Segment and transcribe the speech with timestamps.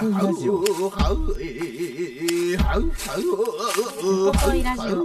[0.00, 0.90] ラジオウポ
[4.40, 5.04] ポイラジオ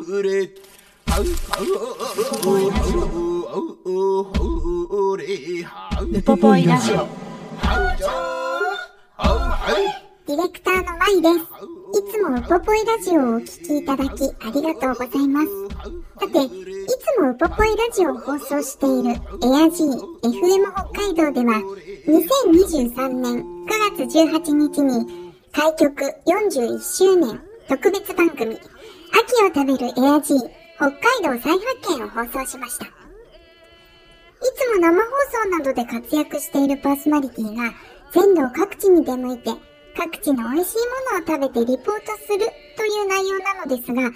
[10.25, 11.74] ディレクターのまいです。
[11.93, 15.47] いつもウポポイラジオをお聴きいただきありがとうございます。
[16.19, 19.89] さて、いつもウポポイラジオを放送しているエアジー
[20.23, 21.61] FM 北海道では、
[22.07, 23.67] 2023年9
[23.97, 28.61] 月18日に開局41周年特別番組、秋
[29.43, 30.37] を食べるエアジー
[30.77, 32.85] 北海道再発見を放送しました。
[32.85, 32.89] い
[34.57, 35.09] つも生放
[35.43, 37.73] 送などで活躍しているパーソナリティが
[38.11, 39.51] 全土各地に出向いて
[39.95, 40.77] 各地の美味しい
[41.11, 42.39] ものを食べてリポートする
[42.75, 44.11] という内容なのですが、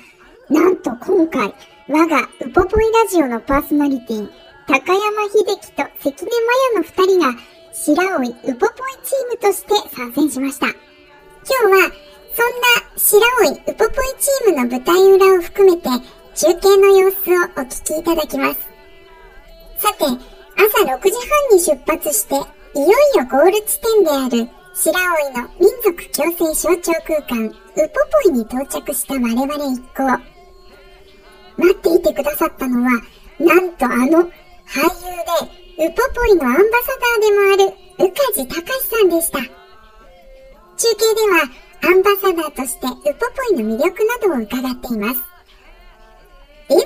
[0.50, 1.54] なんと今回、
[1.88, 4.30] 我がウポポイラジオのパーソナリティ、
[4.68, 7.34] 高山秀樹と関根麻也の二人が、
[7.72, 8.34] 白老ウポポイ
[9.04, 10.68] チームとして参戦しました。
[10.68, 10.76] 今
[11.48, 11.92] 日は、
[12.36, 15.90] そんな白老ウポポイチームの舞台裏を含めて、
[16.36, 18.60] 中継の様子をお聞きいただきます。
[19.78, 27.54] さて、朝6時半に出発して、いよいよゴール地点である白老の民族共生象徴空間、ウポ
[28.24, 30.06] ポイに到着した我々一行。
[31.58, 32.92] 待っていてくださったのは、
[33.40, 34.30] なんとあの俳優
[35.78, 39.40] で、ウポポイのアンバサダーでもある、宇梶隆さんでした。
[39.40, 39.50] 中
[40.96, 41.44] 継では、
[41.82, 45.22] アンバサダーとしてウポポイの魅力などを伺っています。
[46.70, 46.84] では、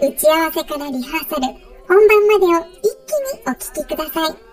[0.00, 1.42] 打ち合わせからリハーサル、
[1.86, 4.52] 本番までを一気にお聞きください。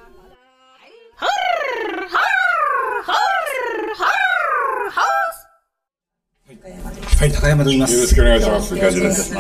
[7.19, 7.96] はい、高山と言います。
[7.96, 8.74] よろしくお願いします。
[8.78, 9.34] ガジです。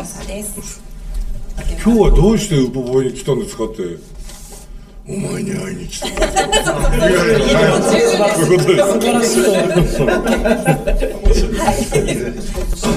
[1.81, 3.95] 今日はどうしてウポポイに来たんですかって。
[5.07, 6.07] お前に会いに来た。
[6.09, 8.73] いやいや、そういうこと
[9.81, 9.99] です。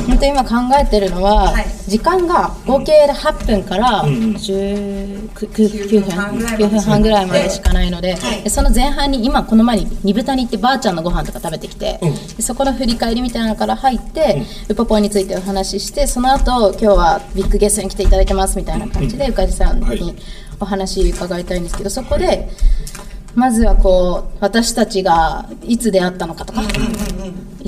[0.07, 1.55] 本当今考えてるのは、
[1.87, 5.29] 時間が合計で8分から19
[5.91, 12.01] 分9分半ぐらいまでしかないのででその前半に今この前に二豚に行ってばあちゃんのご飯とか食べてきて、
[12.39, 20.17] そこの振り返りみたいなのから入って、ウポポイについてお話ししてその後今日はビッグゲストに来ていただいてますみたいな感じで、ゆかりさんに
[20.61, 22.49] お話伺いたいんですけどそこで。
[23.35, 27.22] まずはこう私たちがいつ出会ったのかとか、い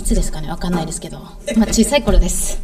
[0.04, 0.48] つですかね？
[0.48, 2.60] 分かんないですけど、まあ、小さい頃です。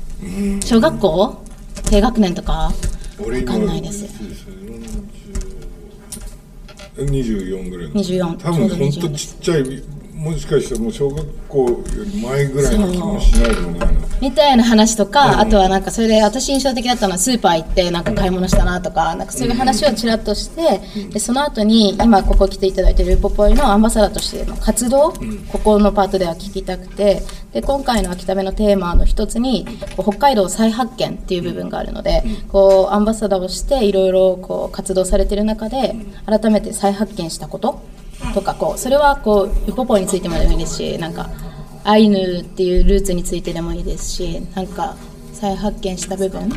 [0.64, 1.42] 小学校？
[1.88, 2.72] 低学年とか？
[3.18, 4.04] 分かんないです。
[6.96, 9.82] 24ぐらい24多分本当ちっちゃい
[10.20, 27.22] もしかしたらもう小学校より前ぐらいの気もしないでもないなみたいな話とか、うん、あとはなんかそれで私印象的だったのはスーパー行ってなんか買い物したなとかなんかそういう話をちらっとして、うん、でその後に今ここ来ていただいてるルポポイのアンバサダーとしての活動、うん、ここのパートでは聞きたくて
[27.54, 35.94] で今回の秋田目のテーマの一つに北海道再発見っていう部分があるのでこうアンバサダーをしていろいろこう活動されてる中で
[36.26, 37.80] 改めて再発見したこと
[38.34, 41.30] とかこうそれはこうウポポイについてもいいですしなんか
[41.84, 44.96] アイヌっていうルーツについてでもいいですしなんか
[45.32, 46.50] 再発見した部分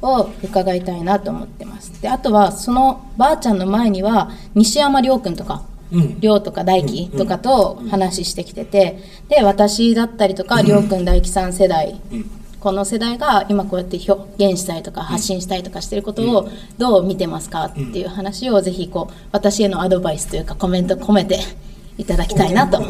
[0.00, 2.00] を伺いたいなと思ってます。
[2.02, 5.64] であとはそのばあちゃんの前には西山亮君とか
[6.20, 12.00] 亮、うん、とか大輝とかと話してきててで私だったりとか亮君大輝さん世代
[12.62, 21.40] この世代が今こうやって表現したりとか発信したりとかしてることをどう見てますかっていう話をぜひこう私へのアドバイスというかコメント込めて
[21.98, 22.80] いただきたいなと。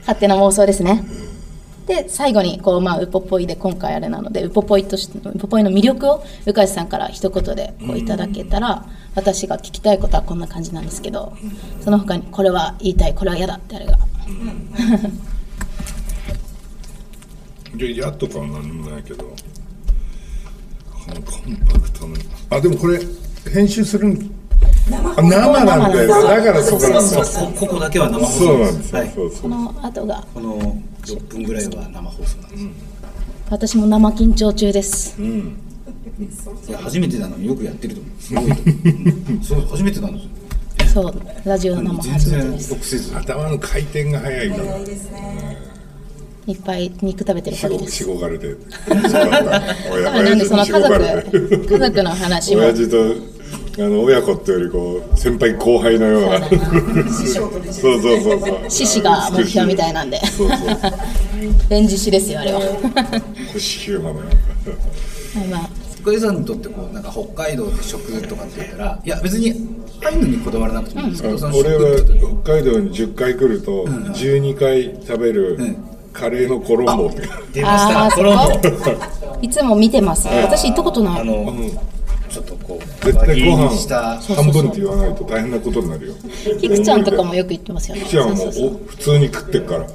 [0.00, 1.02] 勝手な妄想ですね。
[1.86, 11.34] で最後にこう、まあ、ウポポイで今回あれなのでウポポイとしてウポポイの魅力を宇梶さんから一言でこういただけたら私が聞きたいことはこんな感じなんですけど
[11.80, 13.98] その他にこれは言いたいこれは嫌だってあれが。
[17.78, 19.34] じゃ嫌とかは何もないけどこ
[21.08, 22.16] のコンパクトな
[22.50, 23.00] あでもこれ
[23.52, 24.34] 編集するん
[24.88, 30.58] 生生なんでだからそこそうそうここだけは生放送そうなんですはいそうそ、この後がこの
[31.02, 32.74] 6分ぐらいは生放送なんです、うん、
[33.50, 35.56] 私も生緊張中です、うん、
[36.82, 40.44] 初めてなのによくやってると思うすごいと思う、うん、そう初めてなんですよ
[40.94, 45.63] そうラジオ生全初めて然です僕せず頭の回転が速いから早いですね
[46.52, 48.04] っぱい肉食べてるおしかげです。
[48.06, 48.54] ごしごかれて。
[50.12, 52.62] なんでその家族家族の話も。
[52.62, 53.34] 親父と
[53.76, 56.40] あの親子っていうよりこう先輩後輩のような。
[56.48, 58.70] そうそうそうそう。
[58.70, 60.18] 獅子が目標みたいなんで。
[60.26, 60.58] そうそう
[61.68, 62.60] 返事しですよあれは。
[63.52, 64.22] 星ヒューマンだ
[65.50, 65.68] まあ
[66.04, 69.54] 小江さんにとってこうなんか北海道で食とかって言ったらいや別に
[70.04, 71.96] ああいうのにこだわらなくてもいいんですけど、その食俺は
[72.44, 75.76] 北海道に10回来ると12回食べる
[76.14, 78.10] カレーのコロンボって出ました。
[78.16, 78.68] コロンボ
[79.42, 80.28] いつも見てます。
[80.28, 81.20] 私行ったことない。
[81.20, 81.52] あの、
[82.30, 83.88] ちょっとこう絶対ご飯
[84.34, 86.14] 半分って言わないと大変なことになるよ。
[86.60, 88.02] キクちゃんとかもよく言ってますよね。
[88.02, 89.86] キクちゃんはも普通に食ってっから。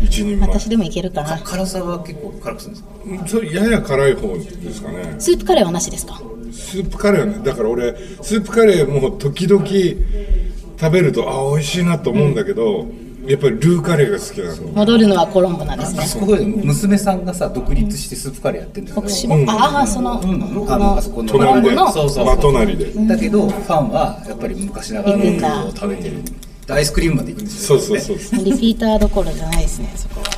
[0.00, 1.38] 一人前私でもいけるかな。
[1.40, 3.28] 辛さは結構辛くするんですか？
[3.28, 5.16] それやや辛い方ですかね。
[5.18, 6.20] スープカレーはなしですか？
[6.52, 12.86] スープカレーはねだから俺スープカレーも時々食べるとあ美味しいなと思うんだけど、
[13.28, 14.72] やっぱりルーカレーが好きなの。
[14.72, 16.06] 戻るのはコロンボなんですね。
[16.06, 19.02] そこで娘さんがさ独立してスープカレーやってるんだけど。
[19.02, 22.92] 徳島ああその、あこのあそこのコロンボのそうそう真隣で。
[23.06, 26.22] だけどファンはやっぱり昔ながらのを食べてる。
[26.66, 27.78] でアイスクリームまで行くんですよ。
[27.78, 28.44] そうそうそう。
[28.44, 30.37] リピーターどころじゃないですねそこは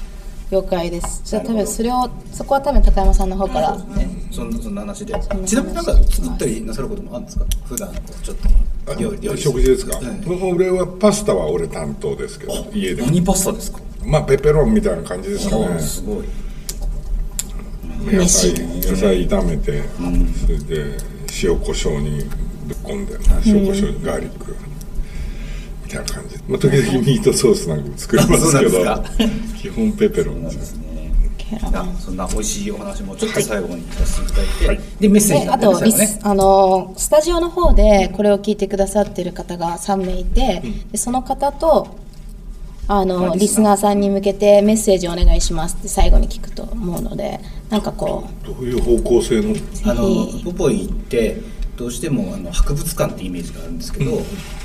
[0.50, 1.23] 了解です。
[1.25, 3.76] じゃあ多分それをそこは多分高山さんの方から。
[3.76, 5.14] ねそんなそんな話で。
[5.47, 7.44] ちなみになんか作ったりなさることもあるんですか？
[7.64, 7.93] 普段
[8.23, 8.37] ちょっ
[8.87, 10.06] と料理食事ですか、はい。
[10.52, 13.02] 俺はパスタは俺担当ですけど家で。
[13.05, 13.79] 何パスタですか？
[14.05, 15.79] まあペペロンみたいな感じですかね。
[15.81, 16.25] すごい。
[18.06, 19.82] 野菜野菜炒めて、
[20.46, 20.96] それで
[21.43, 22.25] 塩コショウに
[22.67, 24.56] ぶっ込んで塩コショウガーリック。
[24.67, 24.69] み
[25.90, 26.37] たいな感じ。
[26.48, 29.04] まあ時々ミートソースなんかも作りますけど。
[29.60, 30.81] 基本ペペロンです
[31.72, 36.19] あそんな美味しいお話もちょっと最後にさせていただいて、でメッセージであなんでね。
[36.22, 41.98] とあのスタジオの方でこれを聞いてくださってる方が3名いて、でその方と
[42.86, 43.76] あのリスナー。
[43.76, 49.54] さんに向けてメッセージお願いしますって最後に聞くと思うのでなんかこどういう方向性の？
[49.86, 51.40] あのポポイって
[51.81, 54.19] どうしてもあの博物館ってイメージがあるんですけど、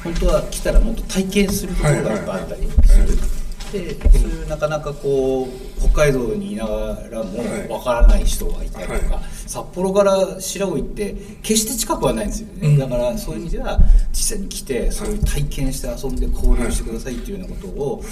[0.03, 3.35] 本当は来たらもっと体験するところがいっぱいあったりする。
[3.71, 13.79] でそういうなかなかこう北海道にいながらもわからない人がいたりとか、は札幌から白老って決して近くはないんですよね、だからそういう意味では
[14.11, 18.03] 実際に来てそういう体験して遊んで交流してくださいっていうようなことを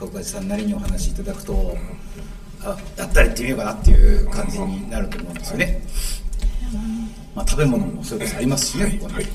[0.00, 1.76] 岡地さんなりにお話しいただくと
[2.64, 5.82] あだったら行ってみようかなっていう感じになると思うんですよね。
[7.34, 9.26] まあ、食べ物もそういうことありますしね、ここにはいう。
[9.26, 9.32] って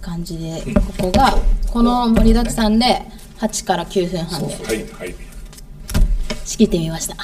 [0.00, 1.38] 感じでここが
[1.70, 3.02] この盛りだくさんで
[3.38, 4.54] 8から9分半で。
[4.54, 5.14] はいはい。
[6.44, 7.16] 仕切ってみました。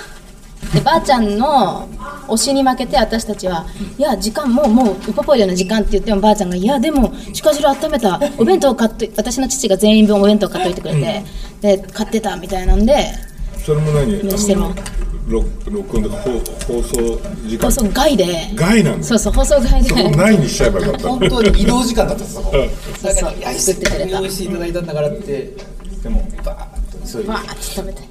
[0.72, 1.88] でばあちゃんの
[2.28, 3.66] 推しに負けて私たちは
[3.98, 11.24] 「いや時間もうもうウポポイレの時間」って言ってもばあちゃんが「いやでも鹿汁温めたお弁当を買って私の父が全員分お弁当買っといてくれて、
[11.60, 13.12] で買ってたみたいなんで
[13.64, 14.32] それも何？
[14.32, 14.74] あしてるの
[15.26, 16.30] 録録音で放
[16.66, 17.66] 放送時間。
[17.66, 18.24] 放送外で。
[18.56, 19.04] 外なんだ。
[19.04, 19.88] そうそう放送外で。
[19.88, 21.08] そこないにしちゃえばよかった。
[21.08, 24.20] 本当に移動時間だったそこそうそう作ってくれた。
[24.20, 25.52] 用意していただいたんだからって、
[26.02, 28.02] でも、バーッとそういうわーって食べて。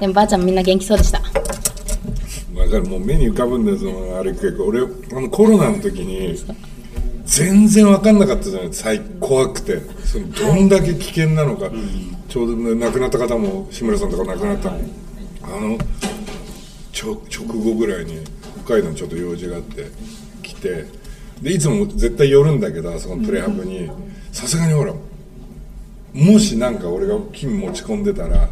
[0.00, 1.18] でもばあちゃんみんな元気そうでした。
[1.18, 1.24] わ
[2.68, 2.84] かる。
[2.84, 4.66] もう目に浮かぶんだよそのあれ結構。
[4.66, 4.84] 俺あ
[5.20, 6.36] のコロナの時に
[7.24, 8.68] 全然分かんなかったじゃない。
[8.72, 9.80] 最怖くて。
[10.04, 11.70] そのどんだけ危険なのか、
[12.28, 14.78] ちょうどね亡くなった方も志村さんとか亡くなったの。
[15.42, 15.78] あの
[17.12, 18.18] 直後ぐらいに
[18.64, 19.86] 北海道にちょっと用事があって
[20.42, 20.86] 来て
[21.42, 23.90] でいつも絶対寄るんだけどあそこのプレハブに
[24.32, 24.94] さすがにほら
[26.12, 28.48] もしなんか俺が金持ち込んでたら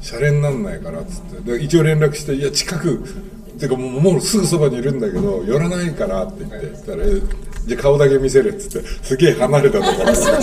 [0.00, 1.58] シャレになんないからっつって。
[1.58, 7.20] で一応連絡して「いや近くっていうかもうもうすぐそばにいるんだけど寄らないから」って言ってたらえ
[7.66, 10.16] 「じゃあ顔だけ見せる」っつってすげえ離れたところに。
[10.16, 10.42] そう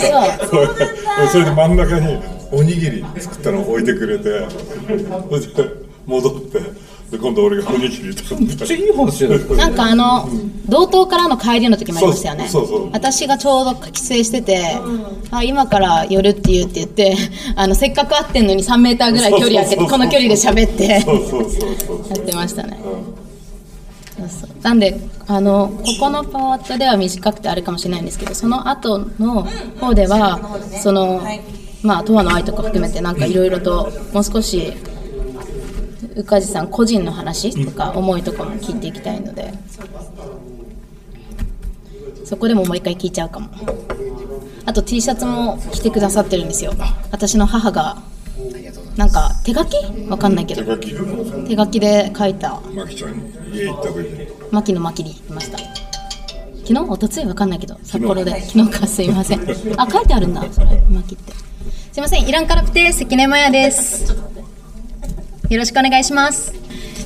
[0.50, 0.76] そう。
[1.32, 2.18] それで真ん中に
[2.50, 4.46] おにぎり作ったのを置いてくれて
[6.06, 6.58] 戻って
[7.14, 8.66] で今度俺がおにぎり食べめって。
[8.66, 9.56] ちゃいい話じゃないですか。
[9.56, 10.28] なんかあの、
[10.68, 12.48] 道東からの帰りの時もありましたよね。
[12.48, 12.78] そうそう。
[12.78, 14.78] そう私がちょうど帰省してて、
[15.30, 17.16] あ今から寄るって言うって言って、
[17.54, 22.80] あのせっかく会ってんのに3メーターぐらい距離空けて、この距離で喋ってやってましたね。
[24.16, 24.50] そうそう。
[24.62, 29.42] なんであのここのパートでは短くてあれかもしれないんですけどその後の
[29.78, 31.22] 方ではその
[31.82, 34.72] まあ永遠の愛とか含めてなんかいろいろともう少し
[36.16, 39.52] 宇梶さん個人の話とか思いとかも聞いていきたいので。
[42.24, 43.50] そこでももう一回聞いちゃうかも。
[44.64, 46.72] あと T シャツも着てくださってるんですよ。
[47.10, 47.98] 私の母が
[48.96, 49.76] なんか手書き？
[50.08, 50.64] わかんないけど。
[50.76, 51.80] 手書き。
[51.80, 52.60] で書いた。
[52.74, 54.26] マキちゃんに家行った時に。
[54.50, 55.58] 牧野牧にいました。
[55.58, 56.78] 昨日？
[56.78, 57.26] おとつい？
[57.26, 57.78] わかんないけど。
[57.82, 58.40] 札幌で。
[58.40, 58.86] 昨日か。
[58.86, 59.40] すいません。
[59.76, 60.82] あ書いてあるんだそれ。
[60.88, 61.32] 今切って。
[61.92, 62.26] すいません。
[62.26, 64.16] イランカラプテ関根マヤです
[65.50, 66.52] よろしくお願いします。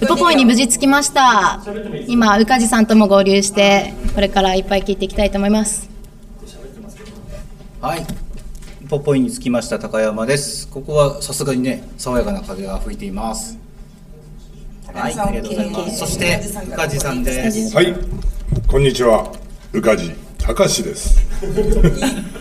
[0.00, 1.61] ウポポイに無事着きました。
[2.07, 5.88] 今宇梶さんとも合流してこれからいっぱい聞いていきたいと思います。
[7.80, 8.07] はい。
[8.88, 10.68] ポポイに着きました高山です。
[10.68, 13.59] ここはさすがにね爽やかな風が吹いています。
[14.95, 15.99] はいありがとうございます。
[15.99, 16.40] そして
[16.73, 17.75] 宇梶さんです。
[17.75, 17.95] はい。
[18.68, 19.33] こんにちは。
[19.73, 21.18] 宇梶隆です。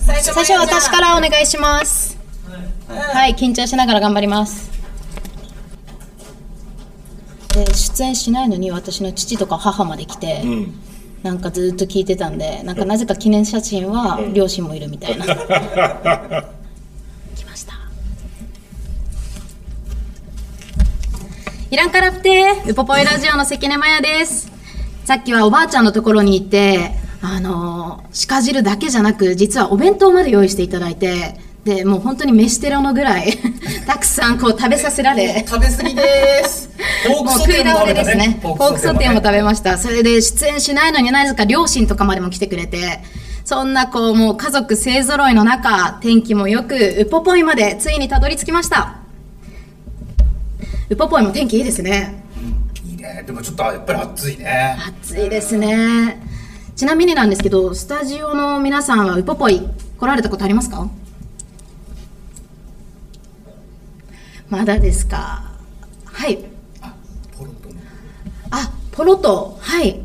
[0.00, 2.23] 最初は私からお願いします
[2.88, 4.70] はい緊張しながら頑張ります。
[7.54, 10.74] で出演しないのに私の父とか母まで来て、うん。
[11.22, 15.24] なんかずっと聞いてたんでなんかなぜか記念写真は両親もいるみたいな。
[17.34, 17.72] 来ました。
[21.70, 24.52] イランカラプテウポポイラジオの関根マヤです。
[25.06, 33.32] さっきはおばあちゃんのところに行ってあの鹿汁だけじゃなく実はお弁当まで用意していただいてでもう本当に飯テロのぐらい
[33.86, 35.44] たくさんこう食べさせられ。
[35.48, 36.68] 食べ過ぎです。
[37.08, 37.94] ポークもうソテーもね。
[37.94, 38.38] ですね。
[38.42, 39.78] ポークソテーも食べました。
[39.78, 43.00] それで出演しないのになぜか両親とかまでも来てくれて
[43.46, 48.96] そんなこうもう家族勢ぞろいの中天気もよくウポポイまでついにたどり着きました。
[50.90, 52.22] ウポポイも天気いいですね。
[52.86, 53.22] いいね。
[53.26, 54.76] でもちょっとやっぱり暑いね。
[55.02, 56.20] 暑いですね。
[56.76, 59.62] ちなみになんですけどスタジオの皆さんはウポポイ
[59.98, 60.86] 来られたことありますか？
[64.54, 65.42] まだですか？
[66.04, 66.38] はい。
[66.80, 66.94] あ
[67.36, 67.74] ポロとも
[68.52, 69.98] あ、ポロト、はい。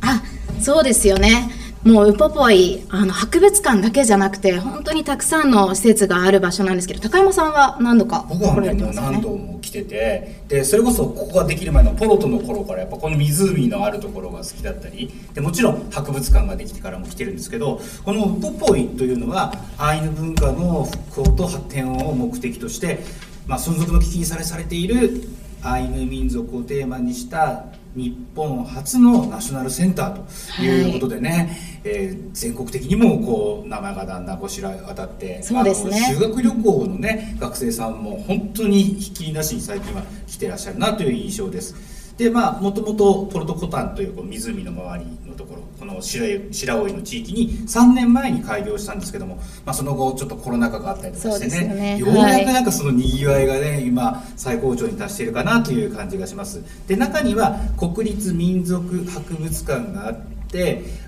[0.00, 0.22] あ、
[0.60, 1.50] そうですよね。
[1.82, 22.98] もうウポポイあの博物館だけじゃなくて本当にたくさんの施設がある場所なんですけど高山さんは何度か僕はね何度も来ててでそれこそここができる前のポロトの頃からやっぱこの湖のあるところが好きだったりでもちろん博物館ができてからも来てるんですけどこのウポポイというのはアイヌ文化の復興と発展を目的として、
[23.46, 25.22] まあ、存続の危機にさらされている
[25.62, 35.98] アイヌ民族をテーマにした日本初のナショナルセンターということでね、えー全国的にもこう名前がだんだんこう知ら渡ってそうですね。
[36.14, 41.74] 修学旅行のね学生さんも本当にひっきりなしに最近は来てらっしゃるなという印象です
[42.16, 51.98] でまあもともとポルトコタンというこう湖の周りのところこの白い白老の地域に3年前に開業したんですけども、まあ、その後ちょっとコロナ禍があったりとかしてねね。
[51.98, 56.62] ようやくなんかそのにぎわいがね今最高潮に達しているかなという感じがします。
[56.86, 60.35] で中には国立民族博物館があって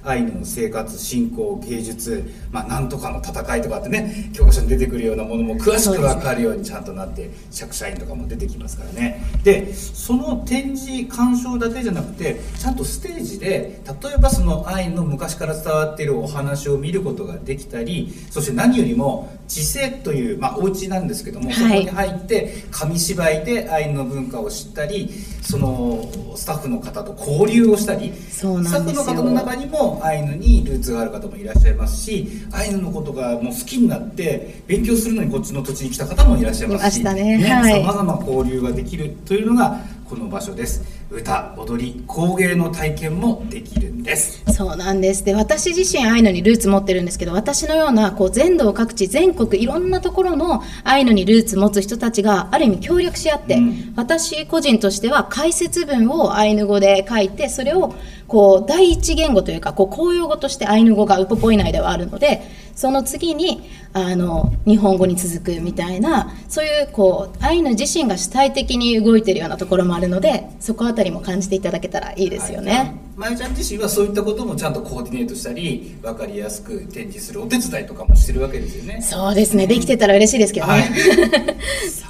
[0.05, 9.23] アイヌの生活信仰芸術、まあ、なんとかの戦いとかってね教科書に出てくるようなものも詳しく分かるようにちゃんとなって釈社員とかも出てきますからね。
[9.45, 25.11] でその展示鑑賞だけじゃなくてちゃんとステージで例えばそのアイヌの昔から伝わっているお話を見ることができたりそして何よりも知世という、まあ、お家なんですけども、そこはいに入って紙芝居でアイヌの文化を知ったり
[25.43, 29.03] そのスタッフの方と交流をしたりそうなんですよ。
[29.03, 37.39] スタッフの方の中にもアイヌにルーツがある方もいらっしゃいますしアイヌのことがもう好きになって勉強するのにこっちの土地に来た方もいらっしゃいますしいましたね。
[37.39, 37.83] はい。
[37.83, 40.83] ま交流ができるというのがこの場所です。
[41.11, 44.43] 歌踊り工芸の体験もできるんです。
[44.53, 45.25] そうなんです。
[45.25, 53.93] で私自身アイヌにルーツ持ってるんですけど私のようなこう全道各地全国いろんなところのアイヌにルーツ持つ人たちがある意味協力し合って、うん。
[53.97, 57.95] 私個人としては解説文をアイヌ語で書いてそれを
[58.29, 62.43] こう第一言語というかこう公用語としてアイヌ語がウポポイ内ではあるので
[62.75, 73.08] その次にあの日本語に続くみたいなそういうこうアイヌ自身が主体的に動いてるようなところもあるのでそこあたりも感じていただけたらいいですよね。
[73.19, 80.73] まゆちゃん自身はそういったこともちゃんとコーディネートしたり分かりやすく展示するお手伝いとかもしてるわけですよねそうですね、できてたら嬉しいですけどね。
[80.73, 80.85] はい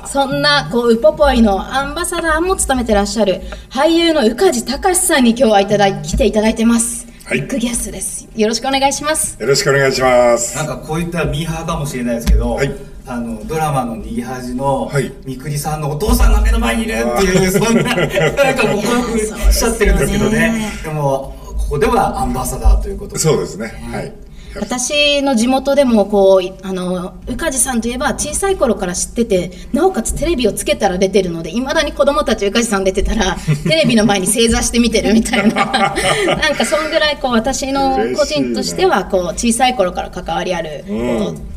[0.07, 7.07] そんな、こう、ウポポイのアンバサダーも務めてらっしゃる、俳優の宇梶隆さんに今日はいただい来ていただいてます。
[7.25, 8.27] はいビッグゲストです。
[8.35, 9.37] よろしくお願いします。
[9.39, 12.73] よろしくお願いしますなんかこういったミーハーかもしれないですけど、はい
[13.09, 15.11] あのドラマの「逃げ恥」のはい。
[15.25, 18.05] みくりさんのお父さんが目の前にいるっていうそんななんか
[18.69, 19.19] 告白
[19.53, 20.71] しちゃってるんですけどね。
[20.85, 23.19] でもここではアンバサダーということで。
[23.19, 23.73] そうですね。
[23.91, 24.13] はい。
[24.61, 33.37] 私の地元でもこうあの宇梶さんといえば小さい頃から知っててなおかつテレビをつけたら出てるのでいまだに子供たち宇梶さん出てたら
[33.69, 35.65] テレビの前に正座して見てるみたいな。
[35.65, 40.85] なんかそんぐらいこう私の個人としてはこう小さい頃から関わりある、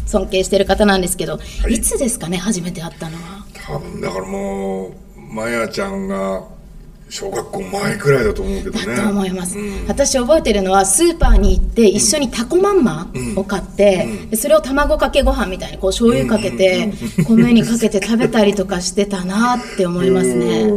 [0.05, 1.39] 尊敬してる方なんですけど、
[1.69, 1.73] い。
[1.75, 3.45] い、つですかね初めて会ったのは？
[3.67, 4.93] 多分だからもう
[5.33, 6.43] まやちゃんが
[7.09, 8.95] 小学校前くらいだと思うけどね。
[8.95, 12.83] と思います、私覚えてるのはスーパーに行って一緒にタコまん。
[12.83, 16.91] まを買って、でそれを卵かけご飯みたいにこう醤油かけて
[17.27, 20.71] 米にかけて食べたりとかしてたなって思いますね。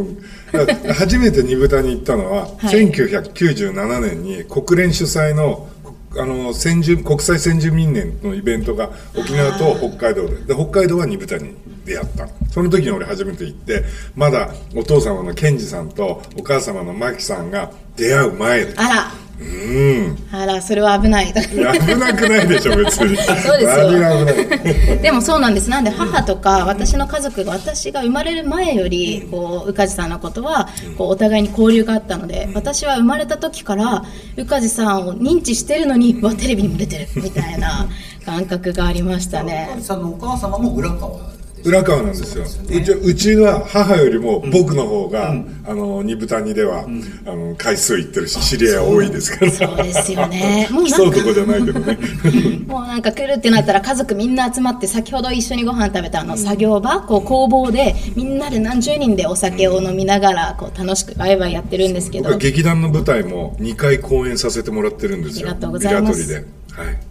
[0.93, 2.87] 初めて二豚に行ったのは、はい。
[2.89, 5.69] 1997年に国連主催のこ
[6.17, 11.55] あの先住国際先住民年のイベントが沖縄と北海道でで北海道は二豚に
[11.85, 13.83] 出会ったその時に俺初めて行って
[14.15, 18.73] まだお父様の健二さんとお母様の真紀さんが出会う前で。
[18.77, 20.17] あらうん。
[20.31, 21.57] あらそれは危ない危
[21.95, 23.17] なくないでしょ別に。
[23.17, 23.91] そうですよ。
[23.91, 24.99] 何が危ない。
[24.99, 25.69] でもそうなんです。
[25.69, 34.05] なんで母とか私の家族が私が生まれる前よりこう宇梶さんのことはこうお互いに交流があったので私は生まれた時から
[34.37, 37.87] 宇梶さんを認知してるのにうわテレビにも出てるみたいな
[38.25, 39.77] 感覚がありましたね。
[39.81, 42.45] さんのお母様も浦川です浦川なんですよ。
[42.45, 45.33] そううちうちは母よりも僕の方が、
[45.65, 46.85] あの二豚にでは、
[47.25, 49.51] あの回数行ってるし知り合い多いですから。
[49.51, 50.67] そうですよね。
[50.71, 51.97] もうなんか競うとこじゃないけどね。
[52.67, 62.25] もうなんか来るってなったら家族みんな集まって先ほど一緒にご飯食べたあの作業場こう工房でみんなで何十人でお酒を飲みながらこう楽しくワイワイやってるんですけど。
[62.25, 65.49] 僕は劇団の舞台も2回公演させてもらってるんですよ。
[65.49, 66.27] ありがとうございます。
[66.27, 66.81] ビラトリで。
[66.81, 67.04] はい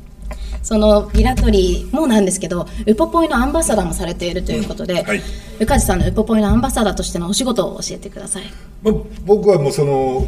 [0.64, 5.20] そのビラトリもなんですけどウポポイのアンバサダーもされているということで、はい。
[5.60, 8.44] 宇梶さんのウポポイのアンバサダーとしてのお仕事を教えてください。
[8.82, 8.94] まあ、
[9.24, 10.26] 僕はもうその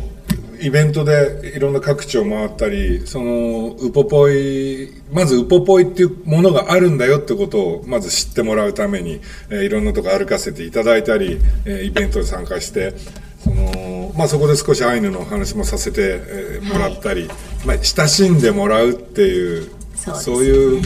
[0.61, 12.95] イベントでいろんな各地を回ったりそのウポポイまずウポポイっていうものがあるんだよってことをまず知ってもらうために、えーいろんなとこ歩かせていただいたり、えーイベントに参加して
[13.39, 17.29] その、まあ、そこで少しアイヌのお話もさせて、えーもらったり、
[17.67, 20.83] まあ、親しんでもらうっていうそうですそういう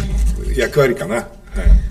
[0.57, 1.17] 役割かな。
[1.17, 1.27] はい。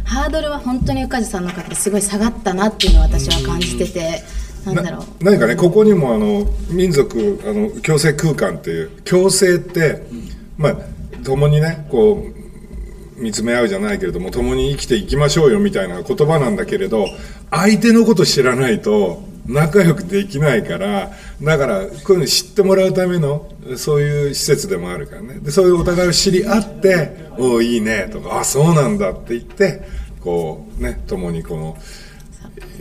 [0.05, 4.23] ハードルは本当に宇梶さんの中ですごい下がったなっていうのを私は感じてて
[4.65, 5.23] なんだろう。
[5.23, 10.03] 何かねここにもあの民族あの共生空間っていう共生って、
[10.57, 10.75] まあ
[11.23, 12.25] 共にねこ
[13.17, 17.05] う見つめ合うじゃないけれども共に生きていきましょうよみたいな言葉なんだけれど
[17.51, 25.39] 相手のこと知らないと仲良くできないからだからこういうの知ってもらうためのそういう施設でもあるからね。
[25.39, 29.81] でそういうお互いを知り合って「おおいいね」とか「あそうなんだ」って言って
[30.21, 31.77] こうね共にこの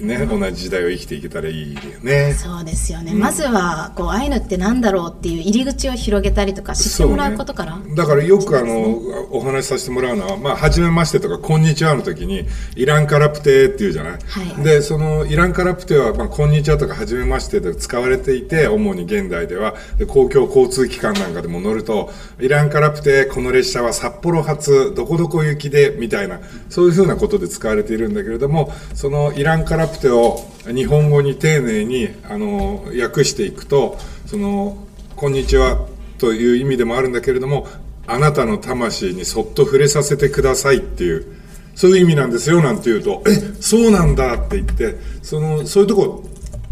[0.03, 2.35] ね同じ時代を生きていけたらいいよね。
[2.35, 7.95] そうですよね、まずはこうアイヌってなんだろうっていう入り口を広げたりとか知ってもらうことから、ね。
[7.95, 8.99] だからよくあの
[9.31, 14.65] お話しさせてもらうのは「まあ、初めまして」とか「こんにちは」の時に「イランカラプテ」っていうじゃない、はい。
[14.65, 35.87] でそのイランカラプテは、まあ「こんにちは」とか「初めまして」で使われていて主に現代ではで公共交通機関なんかでも乗ると「イランカラプテこの列車は札幌発どこどこ行きで」みたいなそういうふうなことで使われているんだけれどもそのイランカラプテを日本語に丁寧にあの訳していくとその「こんにちは」
[36.19, 37.67] という意味でもあるんだけれども
[38.07, 41.27] あなたの魂にそっと触れさせてくださいっていう
[41.75, 46.25] そういう意味なんですよなんて言うと「えそうなんだ」って言ってそのそういうとこ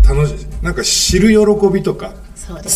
[0.07, 2.15] 楽しなんか知る喜びとか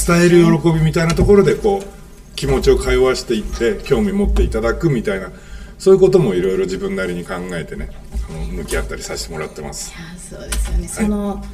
[0.07, 5.31] 伝える喜びみたいなところでこう気持ちを通わしていって興味持っていただくみたいな
[5.79, 7.91] そういうこともいろいろ自分なりに考えてね
[8.31, 9.93] 向き合ったりさせてもらってます。
[9.97, 11.45] あそうですよね、その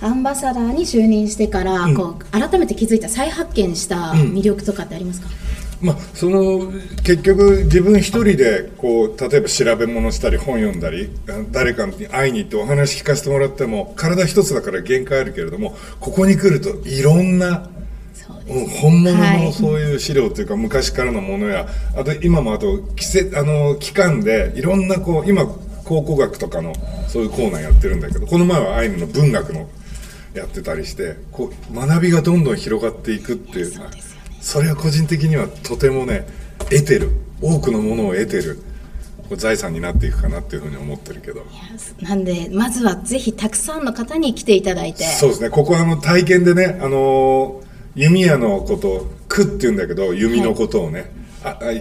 [0.00, 5.28] アンバサダーに就任してから、こう改めて気づいた再発見した魅力とかってありますか、
[5.80, 6.72] まあ、その
[7.02, 17.68] 結局自分一人でこう例えば調べ物したり本読んだりあ誰かに会いに行ってお話聞かせてもらっても体一つだから限界あるけれどもここに来るといろんな
[18.80, 19.44] 本物はい。
[19.44, 25.46] のそういう資料というか昔からのものやあと今もあと季節あの期間でいろんなこう今
[25.88, 26.74] 考古学とかの
[27.08, 29.68] そういうコーナーやってるんだけどこの前はアイヌの文学の
[30.34, 33.72] やってたりしてこう学びがどんどん広がっていくっていう。
[34.40, 36.26] それは個人的にはとてもね
[36.70, 37.10] 得てる。
[37.40, 38.60] 多くのものを得てる。
[39.36, 41.44] 財産になっていくかなっていうふうに思ってるけど。
[42.00, 45.04] なんでまずはぜひたくさんの方に来ていただいて。
[45.04, 45.50] そうですね。
[45.50, 51.17] ここはあの体験でねあのー弓矢のことを「く」って言うんだけど弓のことをね、ああ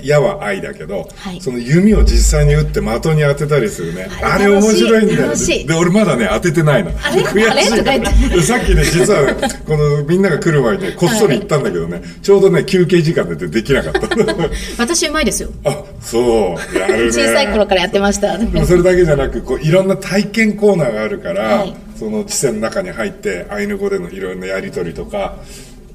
[0.03, 1.41] 矢は愛だけど、はい。
[1.41, 4.07] その弓を実際に撃って的に当てたりするね。
[4.23, 5.33] ああれれ面白いんだよ。
[5.67, 6.91] で俺まだね当ててないの。
[7.01, 7.23] あれ？
[7.23, 7.77] 悔しい。
[7.77, 8.35] とか言って。
[8.35, 14.07] でさっきね実はねこのみんなが来る前にねこっそり行ったんだけどね、ちょうどね休憩時間ででできなかった。
[14.77, 15.49] 私うまいですよ。
[15.65, 16.77] あそう。
[16.77, 17.11] やるね。
[17.11, 18.37] 小さい頃からやってました。
[18.37, 21.75] でもそれだけじゃなくこういろんな体験コーナーがあるから、はい。
[21.97, 25.37] その地線の中に入ってアイヌ語でのいろんなやり取りとか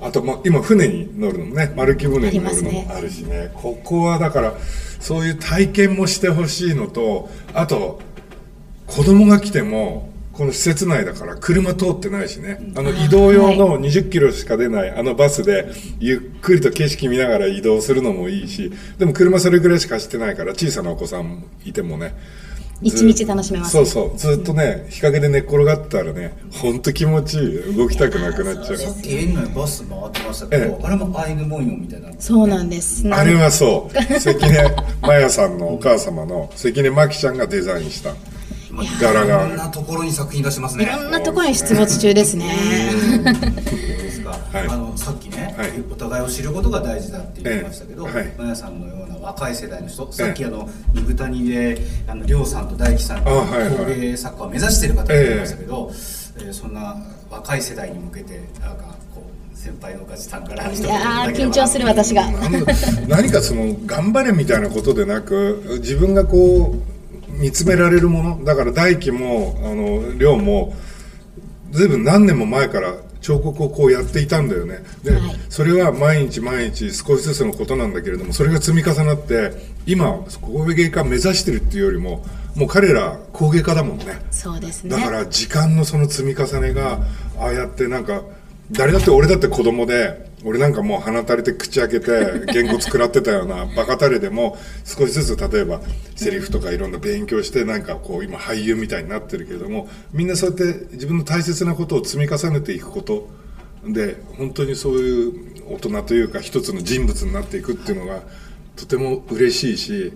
[0.03, 3.51] あと、ま、今船に乗るのもね丸木船に乗るのもあるしね。
[3.55, 4.55] ここはだから
[5.01, 8.01] そういう体験もしてほしいのとあと
[8.87, 22.15] 子供が来てもこの施設内だから車通ってないしね、あの移動用の20キロしか出ないあのバスでゆっくりと景色見ながら移動するのもいいし、でも車それぐらいしか走ってないから小さなお子さんいてもね、
[22.83, 27.77] 一日楽しめますそうそう、ずっとね、日陰で寝っ転がったらね、ほんと気持ちいい。
[27.77, 28.77] 動きたくなくなっちゃう。
[28.77, 30.85] さっき園内バス回ってましたけど、ええ。
[30.85, 32.09] あれもアイヌ文様みたいな。
[32.19, 33.09] そうなんです。
[33.13, 34.59] あれはそう、関根
[35.01, 38.15] 麻也さんのお母様の関根真紀ちゃんがデザインした。
[39.01, 39.69] 柄いろんなが。
[39.69, 40.85] ところに作品出してますね。
[40.85, 42.47] いろんなところに出没中ですね
[44.39, 44.69] か、はい。
[44.69, 45.73] あのさっきね、はい。
[45.91, 48.55] お互いを知ることが大事だって言いましたけど、ええ。
[48.55, 53.77] さんのような若い世代の人、さっきあの二谷であの亮さんと大樹さんがあはいはい。
[53.77, 56.97] 工芸作家を目指している方がいましたけど、えーそんな
[57.31, 62.27] 若い世代に向けてなんかこう先輩のおかじさんからいや緊張する私が。
[63.07, 66.75] 何かその頑張れみたいなことでなく自分がこ
[67.29, 70.75] う見つめられるものだから大輝もあの亮も
[71.71, 74.83] ずいぶん何年も前から彫刻をこうやっていたんだよね。
[75.03, 75.21] で、はい。
[75.49, 79.53] それは毎日毎日少しずつのことなんだけれどもそれが積み重なって
[79.87, 84.05] 今工芸家目指してるっていうよりももう彼ら工芸家だもんね。
[84.31, 84.91] そうですね。
[84.91, 86.99] だから時間のその積み重ねが
[87.39, 88.23] ああやってなんか
[88.71, 95.81] 誰だって俺だって子供で俺なんかもう鼻垂れて口開けて言語作らってたような バカタレでも少しずつ例えば
[96.17, 103.29] セリフとかいろんな勉強してなんかこう今俳優みたいになってるけれどもみんなそうやって自分の大切なことを積み重ねていくこと
[103.87, 105.33] で本当にそういう
[105.71, 108.23] 大人というか一つの人物になっていくっていうのが
[108.77, 110.13] とても嬉しいし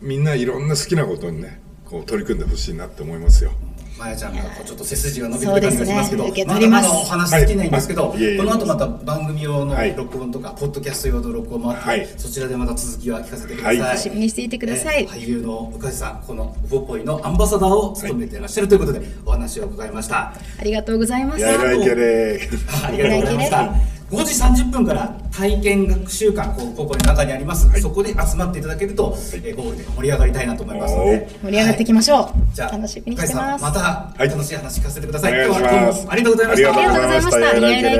[0.00, 3.52] みんないろんな好きなことにねこう取り組んでほしいなって思いますよ。
[4.00, 6.44] まやちゃんがこうちょっと背筋が伸びてる感じがしますけど、ね。
[6.46, 8.36] まだまだお話尽きないんですけど、はい。
[8.38, 9.94] この後また番組用のはい。
[9.94, 12.06] 録音とか、ポッドキャスト用の録音もあって、はい。
[12.16, 13.78] そちらでまた続きは聞かせてください。
[13.78, 13.88] はい。
[13.90, 15.02] 楽しみにしていてください。
[15.02, 20.32] え俳優の宇梶さん、このウポポイのアンバサダーを務めていらっしゃるということで、お話を伺いました。
[20.58, 21.40] ありがとうございます。
[21.42, 22.40] やらいけれ
[22.84, 23.99] ありがとうございました。
[24.10, 33.62] 5時30分から体験学習館、こうここの中にあります、そこで集まっていただけると、えーゴールで盛り上がりたいなと思いますので、盛り上がっていきましょう、じゃあ、楽しみにしてます。
[33.62, 34.28] またはい。
[34.28, 35.32] 楽しい話聞かせてください。
[35.48, 36.70] お願いし今日はどうありがとうございました。
[36.70, 37.38] ありがとうございました。
[37.38, 37.92] いましたやら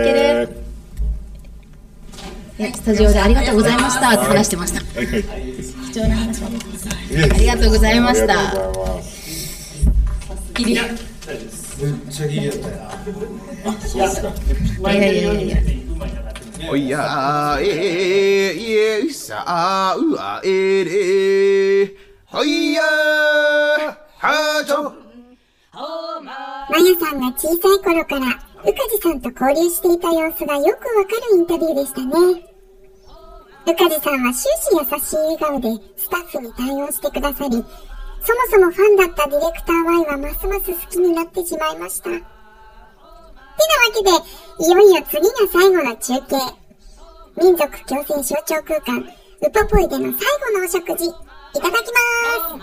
[0.42, 0.70] いけ
[2.74, 4.08] スタジオでありがとうございました。
[4.08, 4.80] って話してました。
[4.80, 5.06] はい。
[5.06, 5.20] はい。
[5.92, 6.48] 貴重な話あ
[7.38, 9.10] りがとうございますありがとうございました
[10.54, 10.92] ギリいやめっ
[12.10, 12.74] ちゃギリだったよ。
[13.80, 14.92] そうですか。
[14.92, 15.79] いやいやいやいや
[16.70, 21.92] おやええいえうさあうあえれ
[22.26, 24.94] ほいやはちょ
[26.70, 32.14] まやさんが小さい頃から宇梶さんと交流していた様子がよくわかるインタビューでしたね。
[33.66, 37.64] 宇梶さんは終始優しい笑顔でスタッフに対応してくださり、そも
[38.48, 42.39] そもファンだったディレクター Y はますます好きになってしまいました。
[43.56, 43.62] て
[44.04, 44.24] なわけ
[44.58, 46.36] で、いよいよ次が最後の中継。
[47.36, 50.20] 民族共生象徴空間、ウポポイでの最
[50.52, 51.12] 後のお食事、い
[51.54, 51.98] ただきま
[52.48, 52.54] す